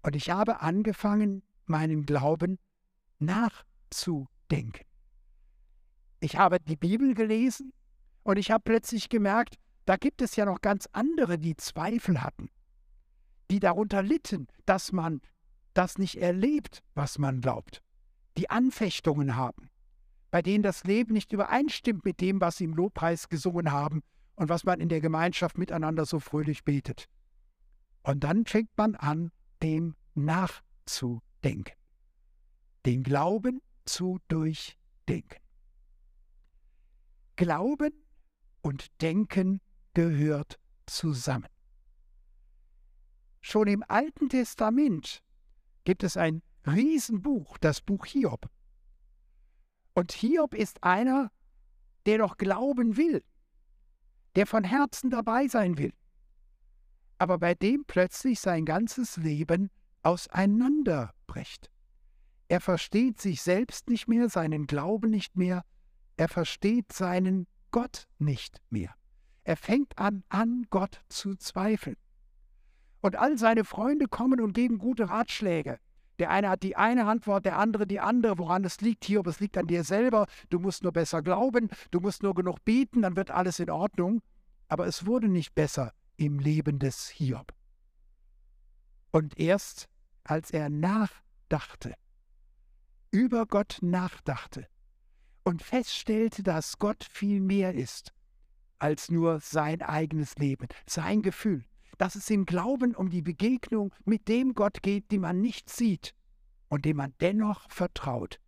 Und 0.03 0.15
ich 0.15 0.31
habe 0.31 0.61
angefangen, 0.61 1.43
meinen 1.67 2.07
Glauben 2.07 2.59
nachzudenken. 3.19 4.87
Ich 6.21 6.37
habe 6.37 6.59
die 6.61 6.77
Bibel 6.77 7.15
gelesen 7.15 7.73
und 8.23 8.39
ich 8.39 8.51
habe 8.51 8.63
plötzlich 8.65 9.09
gemerkt, 9.09 9.57
da 9.85 9.97
gibt 9.97 10.23
es 10.23 10.37
ja 10.37 10.45
noch 10.45 10.61
ganz 10.61 10.89
andere, 10.93 11.39
die 11.39 11.57
Zweifel 11.57 12.23
hatten, 12.23 12.51
die 13.51 13.61
darunter 13.61 14.03
litten, 14.03 14.49
dass 14.67 14.93
man 14.93 15.21
das 15.75 15.99
nicht 15.99 16.17
erlebt, 16.17 16.83
was 16.95 17.19
man 17.19 17.41
glaubt, 17.41 17.83
die 18.37 18.51
Anfechtungen 18.51 19.37
haben, 19.37 19.71
bei 20.31 20.43
denen 20.43 20.63
das 20.63 20.85
Leben 20.85 21.15
nicht 21.15 21.33
übereinstimmt 21.33 22.05
mit 22.05 22.21
dem, 22.21 22.41
was 22.41 22.59
sie 22.59 22.65
im 22.65 22.75
Lobpreis 22.75 23.29
gesungen 23.29 23.73
haben 23.73 24.03
und 24.39 24.49
was 24.49 24.63
man 24.63 24.81
in 24.81 24.89
der 24.89 25.01
Gemeinschaft 25.01 25.59
miteinander 25.59 26.07
so 26.07 26.21
fröhlich 26.21 26.63
betet. 26.63 27.09
Und 28.05 28.23
dann 28.23 28.47
fängt 28.47 28.71
man 28.77 28.95
an, 28.95 29.33
dem 29.65 29.97
nachzudenken, 30.15 31.75
den 32.87 33.03
Glauben 33.03 33.61
zu 33.85 34.21
durchdenken. 34.29 35.41
Glauben 37.35 37.93
und 38.63 38.87
Denken 39.03 39.61
gehört 39.95 40.61
zusammen. 40.87 41.49
Schon 43.41 43.67
im 43.67 43.83
Alten 43.89 44.29
Testament 44.29 45.25
gibt 45.83 46.05
es 46.05 46.17
ein 46.17 46.43
Riesenbuch, 46.65 47.59
das 47.59 47.81
Buch 47.81 48.07
Hiob. 48.07 48.49
Und 49.95 50.13
Hiob 50.13 50.55
ist 50.55 50.85
einer, 50.85 51.33
der 52.07 52.19
doch 52.19 52.37
glauben 52.37 52.97
will, 52.97 53.25
der 54.39 54.47
von 54.47 54.63
Herzen 54.63 55.11
dabei 55.11 55.49
sein 55.49 55.79
will, 55.79 55.93
aber 57.19 57.39
bei 57.39 57.57
dem 57.57 57.83
plötzlich 57.85 58.39
sein 58.39 58.65
ganzes 58.65 59.17
Leben 59.17 59.69
auseinanderbricht. 60.05 61.73
Er 62.47 62.61
versteht 62.61 63.21
sich 63.21 63.43
selbst 63.43 63.91
nicht 63.91 64.07
mehr, 64.07 64.29
seinen 64.29 64.69
Glauben 64.69 65.11
nicht 65.11 65.35
mehr, 65.37 65.65
er 66.17 66.29
versteht 66.29 66.93
seinen 66.93 67.49
Gott 67.73 68.07
nicht 68.21 68.63
mehr. 68.71 68.95
Er 69.43 69.57
fängt 69.57 69.99
an, 69.99 70.23
an 70.29 70.69
Gott 70.71 71.01
zu 71.09 71.35
zweifeln. 71.35 71.97
Und 73.01 73.17
all 73.17 73.39
seine 73.39 73.65
Freunde 73.65 74.07
kommen 74.07 74.41
und 74.41 74.53
geben 74.53 74.79
gute 74.79 75.11
Ratschläge. 75.11 75.81
Der 76.19 76.31
eine 76.31 76.49
hat 76.49 76.63
die 76.63 76.77
eine 76.77 77.07
Antwort, 77.07 77.45
der 77.45 77.59
andere 77.59 77.87
die 77.87 78.01
andere. 78.01 78.39
Woran 78.39 78.65
es 78.65 78.81
liegt 78.81 79.05
hier, 79.05 79.21
ob 79.21 79.27
es 79.29 79.41
liegt 79.41 79.57
an 79.57 79.67
dir 79.67 79.85
selber. 79.85 80.27
Du 80.49 80.59
musst 80.59 80.83
nur 80.83 80.93
besser 80.93 81.23
glauben, 81.23 81.71
du 81.91 82.01
musst 82.01 82.23
nur 82.23 82.35
genug 82.35 82.65
beten, 82.65 83.03
dann 83.03 83.17
wird 83.17 83.31
alles 83.31 83.61
in 83.61 83.71
Ordnung. 83.71 84.21
Aber 84.69 84.87
es 84.87 85.07
wurde 85.07 85.29
nicht 85.29 85.55
besser 85.55 85.93
im 86.17 86.39
Leben 86.39 86.79
des 86.79 87.09
Hiob. 87.09 87.53
Und 89.11 89.39
erst 89.39 89.89
als 90.25 90.51
er 90.51 90.69
nachdachte, 90.69 91.95
über 93.11 93.47
Gott 93.47 93.79
nachdachte 93.81 94.69
und 95.43 95.63
feststellte, 95.63 96.43
dass 96.43 96.79
Gott 96.79 97.05
viel 97.05 97.41
mehr 97.41 97.75
ist 97.75 98.13
als 98.79 99.11
nur 99.11 99.41
sein 99.41 99.83
eigenes 99.83 100.37
Leben, 100.37 100.69
sein 100.87 101.23
Gefühl, 101.23 101.65
dass 101.97 102.15
es 102.15 102.31
im 102.31 102.45
Glauben 102.45 102.95
um 102.95 103.11
die 103.11 103.23
Begegnung 103.23 103.93
mit 104.05 104.29
dem 104.29 104.55
Gott 104.55 104.83
geht, 104.83 105.11
den 105.11 105.23
man 105.23 105.41
nicht 105.41 105.69
sieht 105.71 106.15
und 106.69 106.85
dem 106.85 106.99
man 106.99 107.15
dennoch 107.21 107.69
vertraut, 107.71 108.39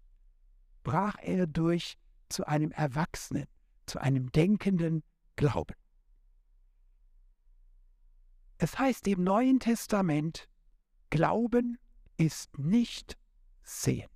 brach 0.85 1.17
er 1.21 1.47
durch 1.47 1.97
zu 2.29 2.47
einem 2.47 2.71
Erwachsenen, 2.71 3.47
zu 3.87 4.01
einem 4.01 4.31
denkenden 4.31 5.03
Glauben. 5.37 5.75
Es 8.63 8.79
heißt 8.79 9.09
im 9.09 9.25
Neuen 9.25 9.59
Testament, 9.59 10.47
Glauben 11.09 11.79
ist 12.19 12.59
nicht 12.59 13.17
sehen. 13.63 14.11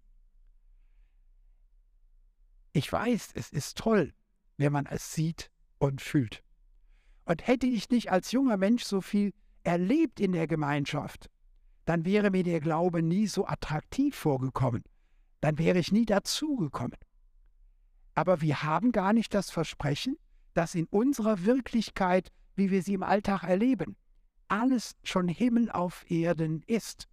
Ich 2.74 2.92
weiß, 2.92 3.30
es 3.36 3.48
ist 3.48 3.78
toll, 3.78 4.12
wenn 4.58 4.70
man 4.70 4.84
es 4.84 5.14
sieht 5.14 5.50
und 5.78 6.02
fühlt. 6.02 6.44
Und 7.24 7.46
hätte 7.46 7.66
ich 7.66 7.88
nicht 7.88 8.12
als 8.12 8.32
junger 8.32 8.58
Mensch 8.58 8.84
so 8.84 9.00
viel 9.00 9.32
erlebt 9.62 10.20
in 10.20 10.32
der 10.32 10.46
Gemeinschaft, 10.46 11.30
dann 11.86 12.04
wäre 12.04 12.30
mir 12.30 12.44
der 12.44 12.60
Glaube 12.60 13.02
nie 13.02 13.26
so 13.28 13.46
attraktiv 13.46 14.14
vorgekommen. 14.14 14.84
Dann 15.40 15.56
wäre 15.56 15.78
ich 15.78 15.90
nie 15.90 16.04
dazugekommen. 16.04 16.98
Aber 18.14 18.42
wir 18.42 18.62
haben 18.62 18.92
gar 18.92 19.14
nicht 19.14 19.32
das 19.32 19.50
Versprechen, 19.50 20.18
dass 20.52 20.74
in 20.74 20.84
unserer 20.90 21.46
Wirklichkeit, 21.46 22.30
wie 22.56 22.70
wir 22.70 22.82
sie 22.82 22.92
im 22.92 23.02
Alltag 23.02 23.42
erleben, 23.44 23.96
alles 24.48 24.96
schon 25.02 25.28
Himmel 25.28 25.70
auf 25.70 26.08
Erden 26.10 26.62
ist. 26.66 27.08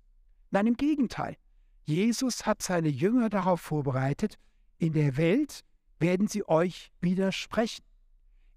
Nein, 0.51 0.67
im 0.67 0.77
Gegenteil. 0.77 1.37
Jesus 1.83 2.45
hat 2.45 2.61
seine 2.61 2.89
Jünger 2.89 3.29
darauf 3.29 3.61
vorbereitet, 3.61 4.37
in 4.77 4.93
der 4.93 5.17
Welt 5.17 5.61
werden 5.99 6.27
sie 6.27 6.47
euch 6.47 6.91
widersprechen. 7.01 7.83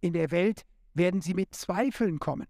In 0.01 0.13
der 0.13 0.31
Welt 0.31 0.65
werden 0.95 1.21
sie 1.21 1.35
mit 1.35 1.55
Zweifeln 1.55 2.19
kommen. 2.19 2.47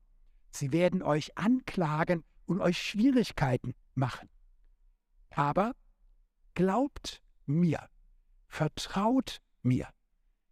Sie 0.50 0.72
werden 0.72 1.02
euch 1.02 1.36
anklagen 1.36 2.22
und 2.46 2.60
euch 2.60 2.80
Schwierigkeiten 2.80 3.74
machen. 3.94 4.28
Aber 5.30 5.74
glaubt 6.54 7.22
mir, 7.46 7.88
vertraut 8.46 9.40
mir. 9.62 9.88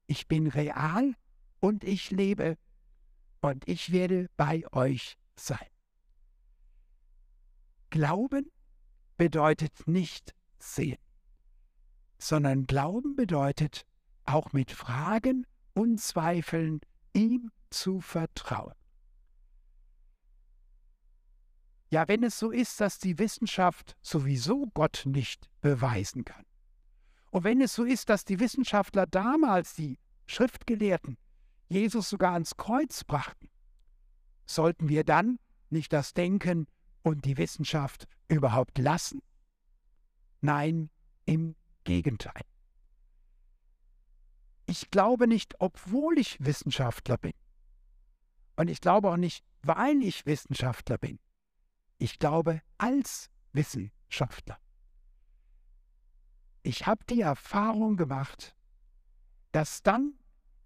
Ich 0.07 0.27
bin 0.27 0.49
real 0.49 1.15
und 1.61 1.85
ich 1.85 2.11
lebe 2.11 2.57
und 3.41 3.69
ich 3.69 3.93
werde 3.93 4.29
bei 4.37 4.65
euch 4.73 5.17
sein. 5.37 5.67
Glauben 7.91 8.51
bedeutet 9.17 9.87
nicht 9.87 10.35
sehen, 10.59 10.99
sondern 12.19 12.67
Glauben 12.67 13.17
bedeutet 13.17 13.85
auch 14.25 14.53
mit 14.53 14.71
Fragen 14.71 15.47
und 15.75 16.01
Zweifeln 16.01 16.81
ihm 17.13 17.51
zu 17.71 18.01
vertrauen. 18.01 18.75
Ja, 21.91 22.09
wenn 22.09 22.23
es 22.23 22.39
so 22.39 22.51
ist, 22.51 22.81
dass 22.81 22.99
die 22.99 23.19
Wissenschaft 23.19 23.97
sowieso 24.01 24.67
Gott 24.73 25.03
nicht 25.05 25.51
beweisen 25.61 26.25
kann. 26.25 26.47
Und 27.31 27.45
wenn 27.45 27.61
es 27.61 27.75
so 27.75 27.85
ist, 27.85 28.09
dass 28.09 28.25
die 28.25 28.41
Wissenschaftler 28.41 29.07
damals, 29.07 29.75
die 29.75 29.99
Schriftgelehrten, 30.27 31.19
Jesus 31.69 32.09
sogar 32.09 32.33
ans 32.33 32.57
Kreuz 32.57 33.05
brachten, 33.05 33.51
sollten 34.55 34.89
wir 34.89 35.05
dann 35.05 35.39
nicht 35.71 35.93
das 35.93 36.15
Denken 36.15 36.67
und 37.03 37.25
die 37.25 37.37
Wissenschaft 37.37 38.07
überhaupt 38.29 38.79
lassen? 38.79 39.21
Nein, 40.41 40.91
im 41.25 41.55
Gegenteil. 41.85 42.43
Ich 44.67 44.91
glaube 44.91 45.27
nicht, 45.27 45.57
obwohl 45.59 46.19
ich 46.19 46.39
Wissenschaftler 46.45 47.19
bin. 47.19 47.33
Und 48.57 48.69
ich 48.69 48.81
glaube 48.81 49.11
auch 49.11 49.17
nicht, 49.17 49.45
weil 49.63 50.03
ich 50.03 50.27
Wissenschaftler 50.27 50.99
bin. 50.99 51.19
Ich 51.99 52.19
glaube 52.19 52.63
als 52.79 53.31
Wissenschaftler. 53.53 54.59
Ich 56.63 56.87
habe 56.87 57.05
die 57.09 57.21
Erfahrung 57.21 57.97
gemacht, 57.97 58.57
dass 59.51 59.83
dann, 59.83 60.15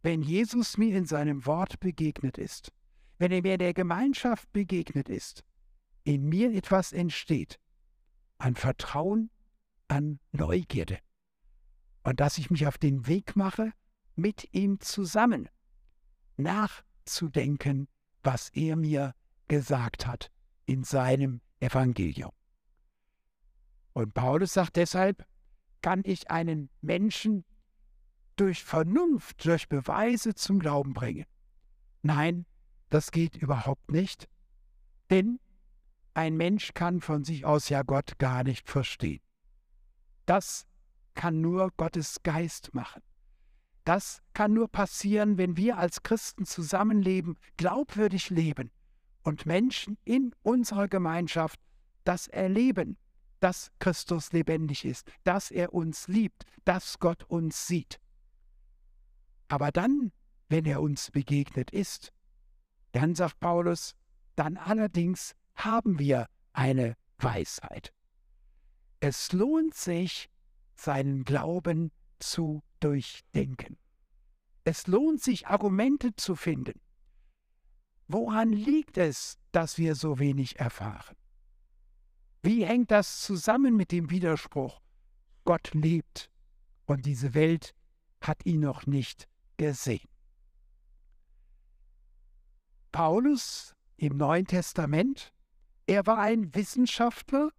wenn 0.02 0.22
Jesus 0.22 0.76
mir 0.76 0.96
in 0.96 1.06
seinem 1.06 1.46
Wort 1.46 1.80
begegnet 1.80 2.38
ist, 2.38 2.72
wenn 3.18 3.32
er 3.32 3.42
mir 3.42 3.58
der 3.58 3.74
Gemeinschaft 3.74 4.52
begegnet 4.52 5.08
ist, 5.08 5.44
in 6.04 6.28
mir 6.28 6.52
etwas 6.52 6.92
entsteht 6.92 7.58
an 8.38 8.54
Vertrauen, 8.54 9.30
an 9.88 10.20
Neugierde. 10.32 10.98
Und 12.02 12.20
dass 12.20 12.38
ich 12.38 12.50
mich 12.50 12.66
auf 12.66 12.78
den 12.78 13.06
Weg 13.06 13.34
mache, 13.34 13.72
mit 14.14 14.54
ihm 14.54 14.80
zusammen 14.80 15.48
nachzudenken, 16.36 17.88
was 18.22 18.50
er 18.50 18.76
mir 18.76 19.14
gesagt 19.48 20.06
hat 20.06 20.30
in 20.66 20.84
seinem 20.84 21.40
Evangelium. 21.60 22.32
Und 23.92 24.12
Paulus 24.14 24.52
sagt 24.52 24.76
deshalb, 24.76 25.26
kann 25.80 26.02
ich 26.04 26.30
einen 26.30 26.68
Menschen 26.82 27.44
durch 28.36 28.62
Vernunft, 28.64 29.44
durch 29.44 29.68
Beweise 29.68 30.34
zum 30.34 30.58
Glauben 30.58 30.92
bringen. 30.92 31.24
Nein, 32.02 32.44
das 32.90 33.10
geht 33.10 33.36
überhaupt 33.36 33.90
nicht, 33.90 34.28
denn 35.10 35.38
ein 36.14 36.36
Mensch 36.36 36.72
kann 36.74 37.00
von 37.00 37.24
sich 37.24 37.44
aus 37.44 37.68
ja 37.68 37.82
Gott 37.82 38.18
gar 38.18 38.42
nicht 38.42 38.70
verstehen. 38.70 39.20
Das 40.24 40.66
kann 41.14 41.40
nur 41.40 41.70
Gottes 41.76 42.22
Geist 42.22 42.74
machen. 42.74 43.02
Das 43.84 44.20
kann 44.34 44.52
nur 44.52 44.68
passieren, 44.68 45.38
wenn 45.38 45.56
wir 45.56 45.78
als 45.78 46.02
Christen 46.02 46.44
zusammenleben, 46.44 47.38
glaubwürdig 47.56 48.30
leben 48.30 48.70
und 49.22 49.46
Menschen 49.46 49.98
in 50.04 50.34
unserer 50.42 50.88
Gemeinschaft 50.88 51.60
das 52.04 52.28
erleben, 52.28 52.96
dass 53.40 53.70
Christus 53.78 54.32
lebendig 54.32 54.84
ist, 54.84 55.10
dass 55.24 55.50
er 55.50 55.74
uns 55.74 56.08
liebt, 56.08 56.44
dass 56.64 56.98
Gott 56.98 57.24
uns 57.24 57.66
sieht. 57.66 58.00
Aber 59.48 59.70
dann, 59.70 60.12
wenn 60.48 60.64
er 60.64 60.80
uns 60.80 61.10
begegnet 61.10 61.70
ist, 61.70 62.12
dann 62.96 63.14
sagt 63.14 63.40
Paulus, 63.40 63.94
dann 64.36 64.56
allerdings 64.56 65.34
haben 65.54 65.98
wir 65.98 66.28
eine 66.54 66.96
Weisheit. 67.18 67.92
Es 69.00 69.32
lohnt 69.32 69.74
sich, 69.74 70.30
seinen 70.74 71.24
Glauben 71.24 71.92
zu 72.18 72.62
durchdenken. 72.80 73.76
Es 74.64 74.86
lohnt 74.86 75.22
sich, 75.22 75.46
Argumente 75.46 76.16
zu 76.16 76.36
finden. 76.36 76.80
Woran 78.08 78.52
liegt 78.52 78.96
es, 78.96 79.36
dass 79.52 79.76
wir 79.76 79.94
so 79.94 80.18
wenig 80.18 80.58
erfahren? 80.58 81.16
Wie 82.42 82.64
hängt 82.64 82.90
das 82.90 83.20
zusammen 83.20 83.76
mit 83.76 83.92
dem 83.92 84.08
Widerspruch, 84.08 84.80
Gott 85.44 85.74
lebt 85.74 86.30
und 86.86 87.04
diese 87.04 87.34
Welt 87.34 87.74
hat 88.22 88.46
ihn 88.46 88.60
noch 88.60 88.86
nicht 88.86 89.28
gesehen? 89.58 90.08
Paulus 92.96 93.74
im 93.98 94.16
Neuen 94.16 94.46
Testament, 94.46 95.30
er 95.86 96.06
war 96.06 96.16
ein 96.16 96.54
Wissenschaftler 96.54 97.50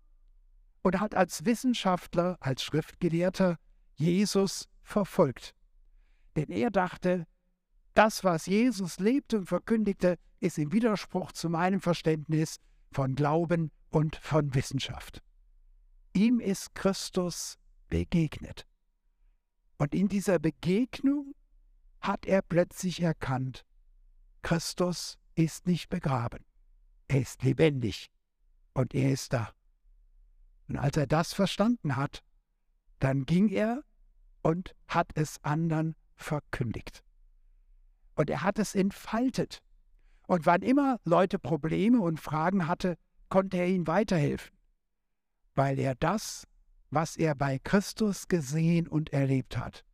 und 0.82 1.00
hat 1.00 1.14
als 1.14 1.46
Wissenschaftler, 1.46 2.38
als 2.40 2.64
Schriftgelehrter 2.64 3.60
Jesus 3.94 4.68
verfolgt. 4.82 5.54
Denn 6.36 6.50
er 6.50 6.72
dachte, 6.72 7.28
das, 7.94 8.24
was 8.24 8.48
Jesus 8.48 8.98
lebte 8.98 9.38
und 9.38 9.46
verkündigte, 9.46 10.18
ist 10.40 10.58
im 10.58 10.72
Widerspruch 10.72 11.32
zu 11.34 11.50
meinem 11.50 11.82
Verständnis 11.82 12.58
von 12.92 13.14
Glauben 13.14 13.70
und 13.92 14.16
von 14.16 14.56
Wissenschaft. 14.56 15.22
Ihm 16.14 16.40
ist 16.40 16.74
Christus 16.74 17.60
begegnet. 17.90 18.66
Und 19.78 19.94
in 19.94 20.08
dieser 20.08 20.40
Begegnung 20.40 21.36
hat 22.02 22.26
er 22.26 22.42
plötzlich 22.42 23.04
erkannt, 23.04 23.64
Christus 24.42 25.20
ist 25.38 25.68
nicht 25.68 25.90
begraben. 25.90 26.44
Er 27.08 27.22
ist 27.22 27.44
lebendig 27.44 28.10
und 28.74 28.94
er 28.94 29.12
ist 29.12 29.34
da. 29.34 29.52
Und 30.68 30.78
als 30.78 30.98
er 30.98 31.08
das 31.08 31.34
verstanden 31.34 31.96
hat, 31.96 32.24
dann 33.00 33.26
ging 33.26 33.50
er 33.50 33.84
und 34.42 34.76
hat 34.88 35.12
es 35.16 35.44
anderen 35.44 35.96
verkündigt. 36.16 37.04
Und 38.16 38.30
er 38.30 38.42
hat 38.42 38.60
es 38.60 38.76
entfaltet. 38.76 39.62
Und 40.28 40.46
wann 40.46 40.62
immer 40.62 41.00
Leute 41.06 41.40
Probleme 41.40 42.02
und 42.02 42.20
Fragen 42.20 42.68
hatte, 42.68 42.98
konnte 43.30 43.58
er 43.58 43.68
ihnen 43.68 43.88
weiterhelfen, 43.88 44.58
weil 45.56 45.80
er 45.80 45.96
das, 45.96 46.48
was 46.90 47.16
er 47.16 47.36
bei 47.36 47.60
Christus 47.60 48.28
gesehen 48.28 48.88
und 48.88 49.14
erlebt 49.14 49.58
hat, 49.58 49.86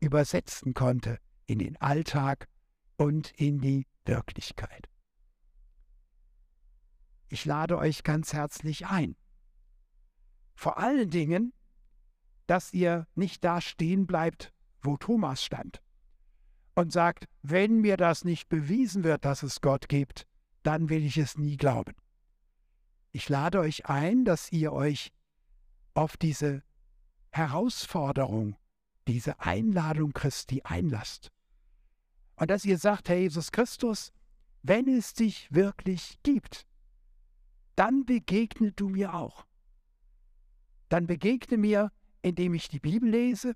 übersetzen 0.00 0.74
konnte 0.74 1.18
in 1.46 1.58
den 1.58 1.76
Alltag 1.78 2.48
und 2.96 3.32
in 3.32 3.60
die 3.60 3.86
Wirklichkeit. 4.04 4.91
Ich 7.32 7.46
lade 7.46 7.78
euch 7.78 8.02
ganz 8.02 8.34
herzlich 8.34 8.88
ein, 8.88 9.16
vor 10.54 10.76
allen 10.76 11.08
Dingen, 11.08 11.54
dass 12.46 12.74
ihr 12.74 13.06
nicht 13.14 13.42
da 13.42 13.62
stehen 13.62 14.06
bleibt, 14.06 14.52
wo 14.82 14.98
Thomas 14.98 15.42
stand 15.42 15.80
und 16.74 16.92
sagt, 16.92 17.30
wenn 17.40 17.80
mir 17.80 17.96
das 17.96 18.26
nicht 18.26 18.50
bewiesen 18.50 19.02
wird, 19.02 19.24
dass 19.24 19.42
es 19.42 19.62
Gott 19.62 19.88
gibt, 19.88 20.26
dann 20.62 20.90
will 20.90 21.02
ich 21.06 21.16
es 21.16 21.38
nie 21.38 21.56
glauben. 21.56 21.94
Ich 23.12 23.30
lade 23.30 23.60
euch 23.60 23.86
ein, 23.86 24.26
dass 24.26 24.52
ihr 24.52 24.74
euch 24.74 25.10
auf 25.94 26.18
diese 26.18 26.62
Herausforderung, 27.30 28.56
diese 29.08 29.40
Einladung 29.40 30.12
Christi 30.12 30.60
einlasst. 30.64 31.32
Und 32.36 32.50
dass 32.50 32.66
ihr 32.66 32.76
sagt, 32.76 33.08
Herr 33.08 33.16
Jesus 33.16 33.52
Christus, 33.52 34.12
wenn 34.62 34.86
es 34.86 35.14
dich 35.14 35.50
wirklich 35.50 36.18
gibt, 36.22 36.66
dann 37.76 38.04
begegne 38.04 38.72
du 38.72 38.88
mir 38.88 39.14
auch 39.14 39.46
dann 40.92 41.06
begegne 41.06 41.56
mir, 41.56 41.90
indem 42.20 42.52
ich 42.52 42.68
die 42.68 42.78
Bibel 42.78 43.08
lese, 43.08 43.54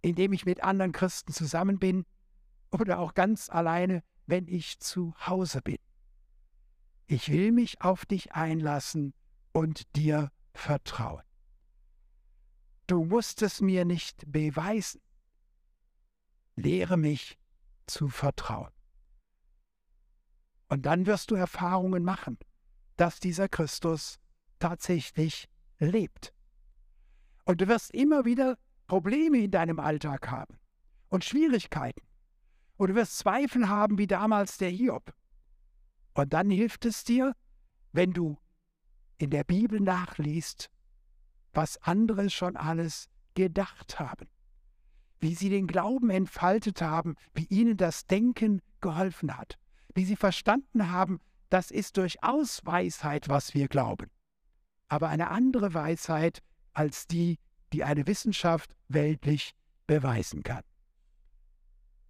indem 0.00 0.32
ich 0.32 0.46
mit 0.46 0.62
anderen 0.62 0.92
Christen 0.92 1.32
zusammen 1.32 1.80
bin 1.80 2.06
oder 2.70 3.00
auch 3.00 3.14
ganz 3.14 3.50
alleine, 3.50 4.04
wenn 4.26 4.46
ich 4.46 4.78
zu 4.78 5.12
Hause 5.26 5.60
bin. 5.60 5.78
Ich 7.08 7.32
will 7.32 7.50
mich 7.50 7.82
auf 7.82 8.06
dich 8.06 8.32
einlassen 8.34 9.12
und 9.50 9.96
dir 9.96 10.30
vertrauen. 10.54 11.24
Du 12.86 13.04
musst 13.04 13.42
es 13.42 13.60
mir 13.60 13.84
nicht 13.84 14.22
beweisen. 14.30 15.00
Lehre 16.54 16.96
mich 16.96 17.40
zu 17.86 18.08
vertrauen. 18.08 18.70
Und 20.68 20.86
dann 20.86 21.06
wirst 21.06 21.32
du 21.32 21.34
Erfahrungen 21.34 22.04
machen, 22.04 22.38
dass 23.02 23.18
dieser 23.18 23.48
Christus 23.48 24.20
tatsächlich 24.60 25.48
lebt. 25.80 26.32
Und 27.44 27.60
du 27.60 27.66
wirst 27.66 27.92
immer 27.92 28.24
wieder 28.24 28.56
Probleme 28.86 29.38
in 29.38 29.50
deinem 29.50 29.80
Alltag 29.80 30.30
haben 30.30 30.56
und 31.08 31.24
Schwierigkeiten. 31.24 32.06
Und 32.76 32.90
du 32.90 32.94
wirst 32.94 33.18
Zweifel 33.18 33.68
haben 33.68 33.98
wie 33.98 34.06
damals 34.06 34.56
der 34.56 34.70
Hiob. 34.70 35.12
Und 36.14 36.32
dann 36.32 36.48
hilft 36.48 36.84
es 36.84 37.02
dir, 37.02 37.34
wenn 37.90 38.12
du 38.12 38.38
in 39.18 39.30
der 39.30 39.42
Bibel 39.42 39.80
nachliest, 39.80 40.70
was 41.52 41.82
andere 41.82 42.30
schon 42.30 42.56
alles 42.56 43.08
gedacht 43.34 43.98
haben, 43.98 44.28
wie 45.18 45.34
sie 45.34 45.48
den 45.48 45.66
Glauben 45.66 46.08
entfaltet 46.08 46.80
haben, 46.80 47.16
wie 47.34 47.46
ihnen 47.46 47.76
das 47.76 48.06
Denken 48.06 48.62
geholfen 48.80 49.36
hat, 49.36 49.58
wie 49.92 50.04
sie 50.04 50.14
verstanden 50.14 50.92
haben, 50.92 51.18
das 51.52 51.70
ist 51.70 51.98
durchaus 51.98 52.64
Weisheit, 52.64 53.28
was 53.28 53.52
wir 53.52 53.68
glauben, 53.68 54.10
aber 54.88 55.10
eine 55.10 55.28
andere 55.30 55.74
Weisheit, 55.74 56.42
als 56.72 57.06
die, 57.06 57.38
die 57.74 57.84
eine 57.84 58.06
Wissenschaft 58.06 58.74
weltlich 58.88 59.54
beweisen 59.86 60.42
kann. 60.42 60.62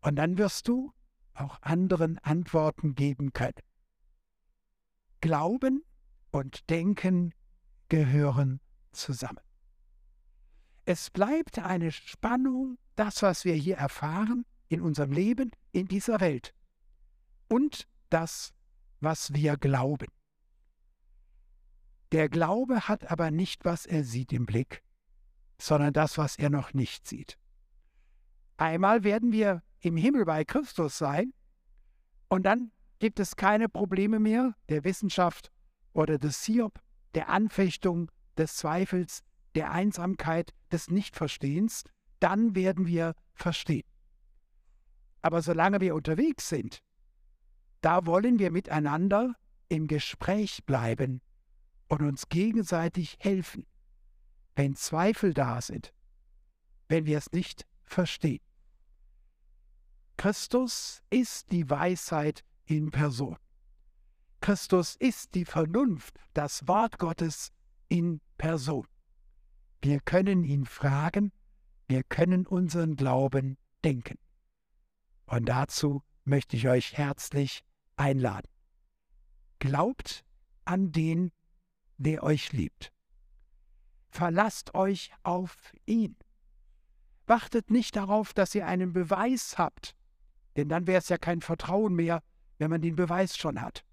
Und 0.01 0.15
dann 0.15 0.39
wirst 0.39 0.69
du 0.69 0.93
auch 1.35 1.59
anderen 1.61 2.19
Antworten 2.19 2.95
geben 2.95 3.33
können. 3.33 3.59
Glauben 5.21 5.83
und 6.31 6.71
Denken 6.71 7.35
gehören 7.89 8.61
zusammen. 8.93 9.41
Es 10.85 11.11
bleibt 11.11 11.59
eine 11.59 11.91
Spannung, 11.91 12.79
das, 12.95 13.23
was 13.23 13.45
wir 13.45 13.55
hier 13.55 13.77
erfahren 13.77 14.45
in 14.69 14.81
unserem 14.81 15.11
Leben, 15.11 15.51
in 15.73 15.89
dieser 15.89 16.21
Welt, 16.21 16.55
und 17.49 17.89
das, 18.09 18.55
was 19.03 19.35
wir 19.35 19.57
glauben. 19.57 20.09
Der 22.13 22.29
Glaube 22.29 22.89
hat 22.89 23.11
aber 23.11 23.31
nicht, 23.31 23.65
was 23.65 23.87
er 23.87 24.05
sieht 24.05 24.33
im 24.33 24.47
Blick, 24.47 24.83
sondern 25.61 25.93
das, 25.93 26.19
was 26.19 26.37
er 26.37 26.51
noch 26.51 26.75
nicht 26.75 27.07
sieht. 27.07 27.39
Einmal 28.57 29.03
werden 29.03 29.33
wir 29.33 29.63
im 29.81 29.97
Himmel 29.97 30.25
bei 30.25 30.45
Christus 30.45 30.99
sein 30.99 31.33
und 32.29 32.45
dann 32.45 32.71
gibt 32.99 33.19
es 33.19 33.37
keine 33.37 33.69
Probleme 33.69 34.21
mehr 34.21 34.55
der 34.69 34.85
Wissenschaft 34.85 35.51
oder 35.93 36.19
des 36.19 36.45
Hiob, 36.45 36.81
der 37.15 37.29
Anfechtung, 37.29 38.11
des 38.39 38.57
Zweifels, 38.57 39.23
der 39.55 39.73
Einsamkeit, 39.73 40.55
des 40.71 40.91
Nichtverstehens. 40.91 41.85
Dann 42.21 42.55
werden 42.55 42.87
wir 42.87 43.15
verstehen. 43.35 43.87
Aber 45.23 45.43
solange 45.43 45.81
wir 45.81 45.95
unterwegs 45.95 46.49
sind, 46.49 46.83
da 47.83 48.07
wollen 48.07 48.39
wir 48.39 48.51
miteinander 48.51 49.35
im 49.69 49.87
Gespräch 49.87 50.65
bleiben 50.65 51.21
und 51.89 52.01
uns 52.03 52.29
gegenseitig 52.29 53.19
helfen, 53.21 53.67
wenn 54.57 54.77
Zweifel 54.77 55.35
da 55.35 55.61
sind, 55.61 55.93
wenn 56.89 57.05
wir 57.07 57.19
es 57.19 57.33
nicht 57.33 57.67
verstehen. 57.85 58.41
Christus 60.17 61.03
ist 61.11 61.51
die 61.51 61.69
Weisheit 61.69 62.45
in 62.67 62.91
Person. 62.91 63.37
Christus 64.41 64.97
ist 64.97 65.35
die 65.35 65.45
Vernunft, 65.45 66.19
das 66.35 66.67
Wort 66.69 66.99
Gottes 66.99 67.51
in 67.89 68.21
Person. 68.39 68.87
Wir 69.83 70.01
können 70.01 70.45
ihn 70.45 70.65
fragen, 70.65 71.33
wir 71.89 72.05
können 72.05 72.47
unseren 72.47 72.97
Glauben 72.97 73.57
denken. 73.85 74.19
Und 75.27 75.49
dazu 75.49 76.03
möchte 76.25 76.57
ich 76.57 76.69
euch 76.69 76.97
herzlich 76.97 77.65
einladen. 77.97 78.51
Glaubt 79.59 80.25
an 80.65 80.93
den, 80.93 81.33
der 81.99 82.23
euch 82.23 82.53
liebt. 82.53 82.93
Verlasst 84.11 84.75
euch 84.75 85.13
auf 85.23 85.73
ihn. 85.87 86.17
Wartet 87.27 87.71
nicht 87.71 87.97
darauf, 87.97 88.35
dass 88.35 88.55
ihr 88.55 88.67
einen 88.67 88.93
Beweis 88.93 89.57
habt, 89.57 89.95
denn 90.57 90.69
dann 90.69 90.87
wäre 90.87 90.99
es 90.99 91.09
ja 91.09 91.17
kein 91.17 91.41
Vertrauen 91.41 91.95
mehr, 91.95 92.23
wenn 92.59 92.71
man 92.71 92.83
den 92.83 92.97
Beweis 92.97 93.37
schon 93.37 93.61
hat. 93.61 93.85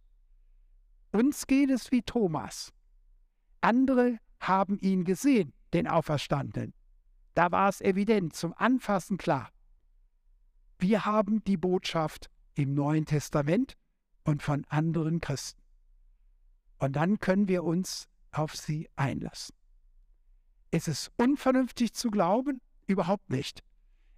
Uns 1.12 1.48
geht 1.48 1.70
es 1.70 1.92
wie 1.92 2.02
Thomas. 2.02 2.74
Andere 3.62 4.20
haben 4.40 4.78
ihn 4.80 5.06
gesehen, 5.06 5.54
den 5.74 5.88
Auferstandenen. 5.88 6.74
Da 7.34 7.52
war 7.52 7.70
es 7.70 7.82
evident, 7.82 8.36
zum 8.36 8.54
Anfassen 8.54 9.18
klar. 9.18 9.52
Wir 10.78 11.06
haben 11.06 11.44
die 11.44 11.58
Botschaft 11.58 12.30
im 12.56 12.74
Neuen 12.74 13.06
Testament 13.06 13.78
und 14.30 14.44
von 14.44 14.64
anderen 14.70 15.22
Christen. 15.22 15.60
Und 16.78 16.96
dann 16.96 17.20
können 17.20 17.48
wir 17.48 17.64
uns 17.64 18.08
auf 18.32 18.56
sie 18.56 18.88
einlassen. 18.96 19.56
Ist 20.70 20.88
es 20.88 21.12
unvernünftig 21.18 21.94
zu 21.94 22.12
glauben? 22.12 22.62
Überhaupt 22.86 23.30
nicht. 23.32 23.64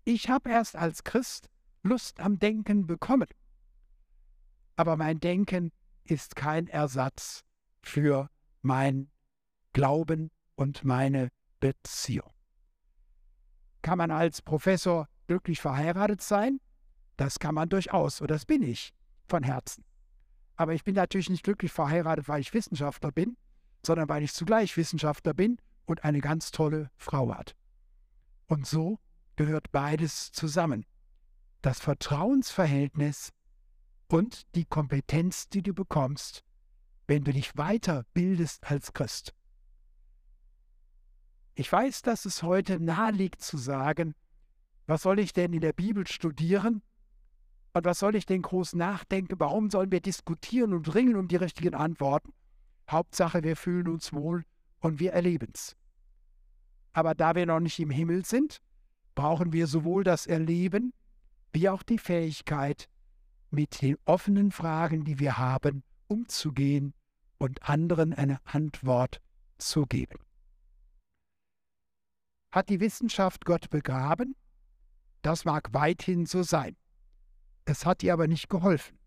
Ich 0.04 0.30
habe 0.30 0.50
erst 0.50 0.76
als 0.76 1.06
Christ 1.06 1.50
Lust 1.82 2.20
am 2.20 2.40
Denken 2.40 2.86
bekommen. 2.88 3.30
Aber 4.76 4.98
mein 4.98 5.20
Denken 5.20 5.72
ist 6.04 6.36
kein 6.36 6.68
Ersatz 6.68 7.46
für 7.82 8.30
mein 8.62 9.10
Glauben 9.72 10.30
und 10.56 10.84
meine 10.84 11.30
Beziehung. 11.62 12.34
Kann 13.82 13.98
man 13.98 14.12
als 14.12 14.42
Professor 14.42 15.08
glücklich 15.28 15.62
verheiratet 15.62 16.22
sein? 16.22 16.60
Das 17.16 17.40
kann 17.40 17.56
man 17.56 17.70
durchaus, 17.70 18.20
und 18.20 18.30
das 18.30 18.46
bin 18.46 18.62
ich 18.62 18.94
von 19.28 19.44
Herzen. 19.44 19.86
Aber 20.62 20.76
ich 20.76 20.84
bin 20.84 20.94
natürlich 20.94 21.32
nicht 21.32 21.42
glücklich 21.42 21.72
verheiratet, 21.72 22.28
weil 22.28 22.40
ich 22.40 22.54
Wissenschaftler 22.54 23.12
bin, 23.12 23.36
sondern 23.84 24.08
weil 24.10 24.22
ich 24.22 24.32
zugleich 24.32 24.78
Wissenschaftler 24.78 25.34
bin 25.34 25.58
und 25.86 26.04
eine 26.04 26.20
ganz 26.20 26.52
tolle 26.52 26.92
Frau 26.98 27.34
hat. 27.34 27.56
Und 28.46 28.68
so 28.68 29.00
gehört 29.38 29.72
beides 29.72 30.32
zusammen. 30.32 30.86
Das 31.64 31.80
Vertrauensverhältnis 31.80 33.34
und 34.08 34.44
die 34.54 34.66
Kompetenz, 34.66 35.50
die 35.50 35.64
du 35.64 35.74
bekommst, 35.74 36.44
wenn 37.08 37.24
du 37.24 37.34
dich 37.34 37.54
weiterbildest 37.54 38.64
als 38.70 38.94
Christ. 38.94 39.34
Ich 41.56 41.72
weiß, 41.72 42.04
dass 42.04 42.26
es 42.26 42.44
heute 42.44 42.80
nahe 42.80 43.12
liegt 43.12 43.42
zu 43.42 43.58
sagen, 43.58 44.14
was 44.86 45.02
soll 45.02 45.18
ich 45.18 45.34
denn 45.34 45.54
in 45.54 45.62
der 45.62 45.74
Bibel 45.74 46.06
studieren? 46.06 46.84
Und 47.74 47.86
was 47.86 48.00
soll 48.00 48.16
ich 48.16 48.26
denn 48.26 48.42
groß 48.42 48.74
nachdenken? 48.74 49.40
Warum 49.40 49.70
sollen 49.70 49.92
wir 49.92 50.02
diskutieren 50.02 50.74
und 50.74 50.94
ringen 50.94 51.16
um 51.16 51.28
die 51.28 51.38
richtigen 51.38 51.74
Antworten? 51.74 52.34
Hauptsache, 52.90 53.44
wir 53.44 53.56
fühlen 53.56 53.88
uns 53.88 54.12
wohl 54.12 54.44
und 54.80 55.00
wir 55.00 55.14
erleben 55.14 55.52
es. 55.54 55.78
Aber 56.94 57.16
da 57.16 57.36
wir 57.36 57.46
noch 57.46 57.62
nicht 57.62 57.80
im 57.80 57.90
Himmel 57.90 58.26
sind, 58.26 58.60
brauchen 59.16 59.54
wir 59.54 59.68
sowohl 59.68 60.04
das 60.04 60.28
Erleben 60.28 60.94
wie 61.54 61.70
auch 61.70 61.84
die 61.84 61.98
Fähigkeit, 61.98 62.88
mit 63.50 63.82
den 63.82 63.98
offenen 64.06 64.52
Fragen, 64.52 65.04
die 65.04 65.20
wir 65.20 65.38
haben, 65.38 65.84
umzugehen 66.08 66.94
und 67.38 67.68
anderen 67.70 68.14
eine 68.14 68.40
Antwort 68.46 69.22
zu 69.58 69.86
geben. 69.86 70.20
Hat 72.52 72.70
die 72.70 72.80
Wissenschaft 72.80 73.46
Gott 73.46 73.70
begraben? 73.70 74.36
Das 75.22 75.46
mag 75.46 75.74
weithin 75.74 76.26
so 76.26 76.44
sein. 76.44 76.76
Es 77.66 77.86
hat 77.86 78.04
ihr 78.04 78.14
aber 78.14 78.28
nicht 78.28 78.50
geholfen, 78.50 78.98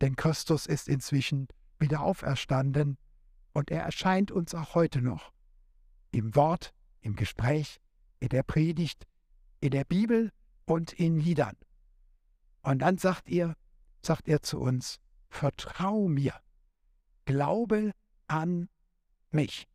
denn 0.00 0.16
Christus 0.16 0.66
ist 0.66 0.88
inzwischen 0.88 1.48
wieder 1.78 2.00
auferstanden 2.00 2.96
und 3.52 3.70
er 3.70 3.82
erscheint 3.82 4.30
uns 4.30 4.54
auch 4.54 4.74
heute 4.74 5.02
noch. 5.02 5.32
Im 6.10 6.34
Wort, 6.34 6.72
im 7.00 7.16
Gespräch, 7.16 7.80
in 8.20 8.28
der 8.28 8.42
Predigt, 8.42 9.06
in 9.60 9.70
der 9.70 9.84
Bibel 9.84 10.30
und 10.64 10.92
in 10.92 11.18
Liedern. 11.18 11.56
Und 12.62 12.80
dann 12.80 12.98
sagt 12.98 13.28
ihr, 13.28 13.54
sagt 14.00 14.28
er 14.28 14.42
zu 14.42 14.60
uns, 14.60 15.00
vertrau 15.28 16.08
mir, 16.08 16.34
glaube 17.24 17.92
an 18.26 18.68
mich. 19.30 19.68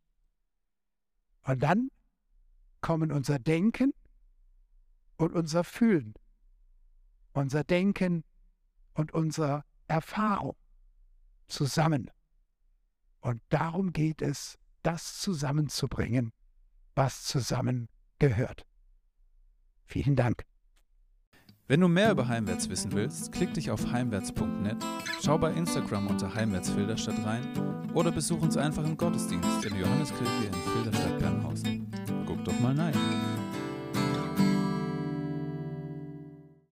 Und 1.42 1.62
dann 1.62 1.90
kommen 2.80 3.12
unser 3.12 3.38
Denken 3.38 3.92
und 5.16 5.32
unser 5.32 5.64
Fühlen, 5.64 6.14
unser 7.38 7.64
Denken 7.64 8.24
und 8.94 9.12
unsere 9.12 9.64
Erfahrung 9.86 10.56
zusammen. 11.46 12.10
Und 13.20 13.40
darum 13.48 13.92
geht 13.92 14.22
es, 14.22 14.58
das 14.82 15.18
zusammenzubringen, 15.18 16.32
was 16.94 17.24
zusammen 17.24 17.88
gehört. 18.18 18.64
Vielen 19.84 20.16
Dank. 20.16 20.44
Wenn 21.66 21.80
du 21.80 21.88
mehr 21.88 22.12
über 22.12 22.28
Heimwärts 22.28 22.70
wissen 22.70 22.92
willst, 22.92 23.30
klick 23.32 23.52
dich 23.52 23.70
auf 23.70 23.92
heimwärts.net, 23.92 24.78
schau 25.22 25.36
bei 25.36 25.52
Instagram 25.52 26.06
unter 26.06 26.34
Heimwärts 26.34 26.70
Filderstadt 26.70 27.22
rein 27.26 27.46
oder 27.92 28.10
besuch 28.10 28.40
uns 28.40 28.56
einfach 28.56 28.84
im 28.84 28.96
Gottesdienst 28.96 29.66
in 29.66 29.76
Johanneskirche 29.76 30.46
in 30.46 30.54
Filderstadt-Bernhausen. 30.54 31.90
Guck 32.26 32.42
doch 32.44 32.58
mal 32.60 32.78
rein. 32.78 33.17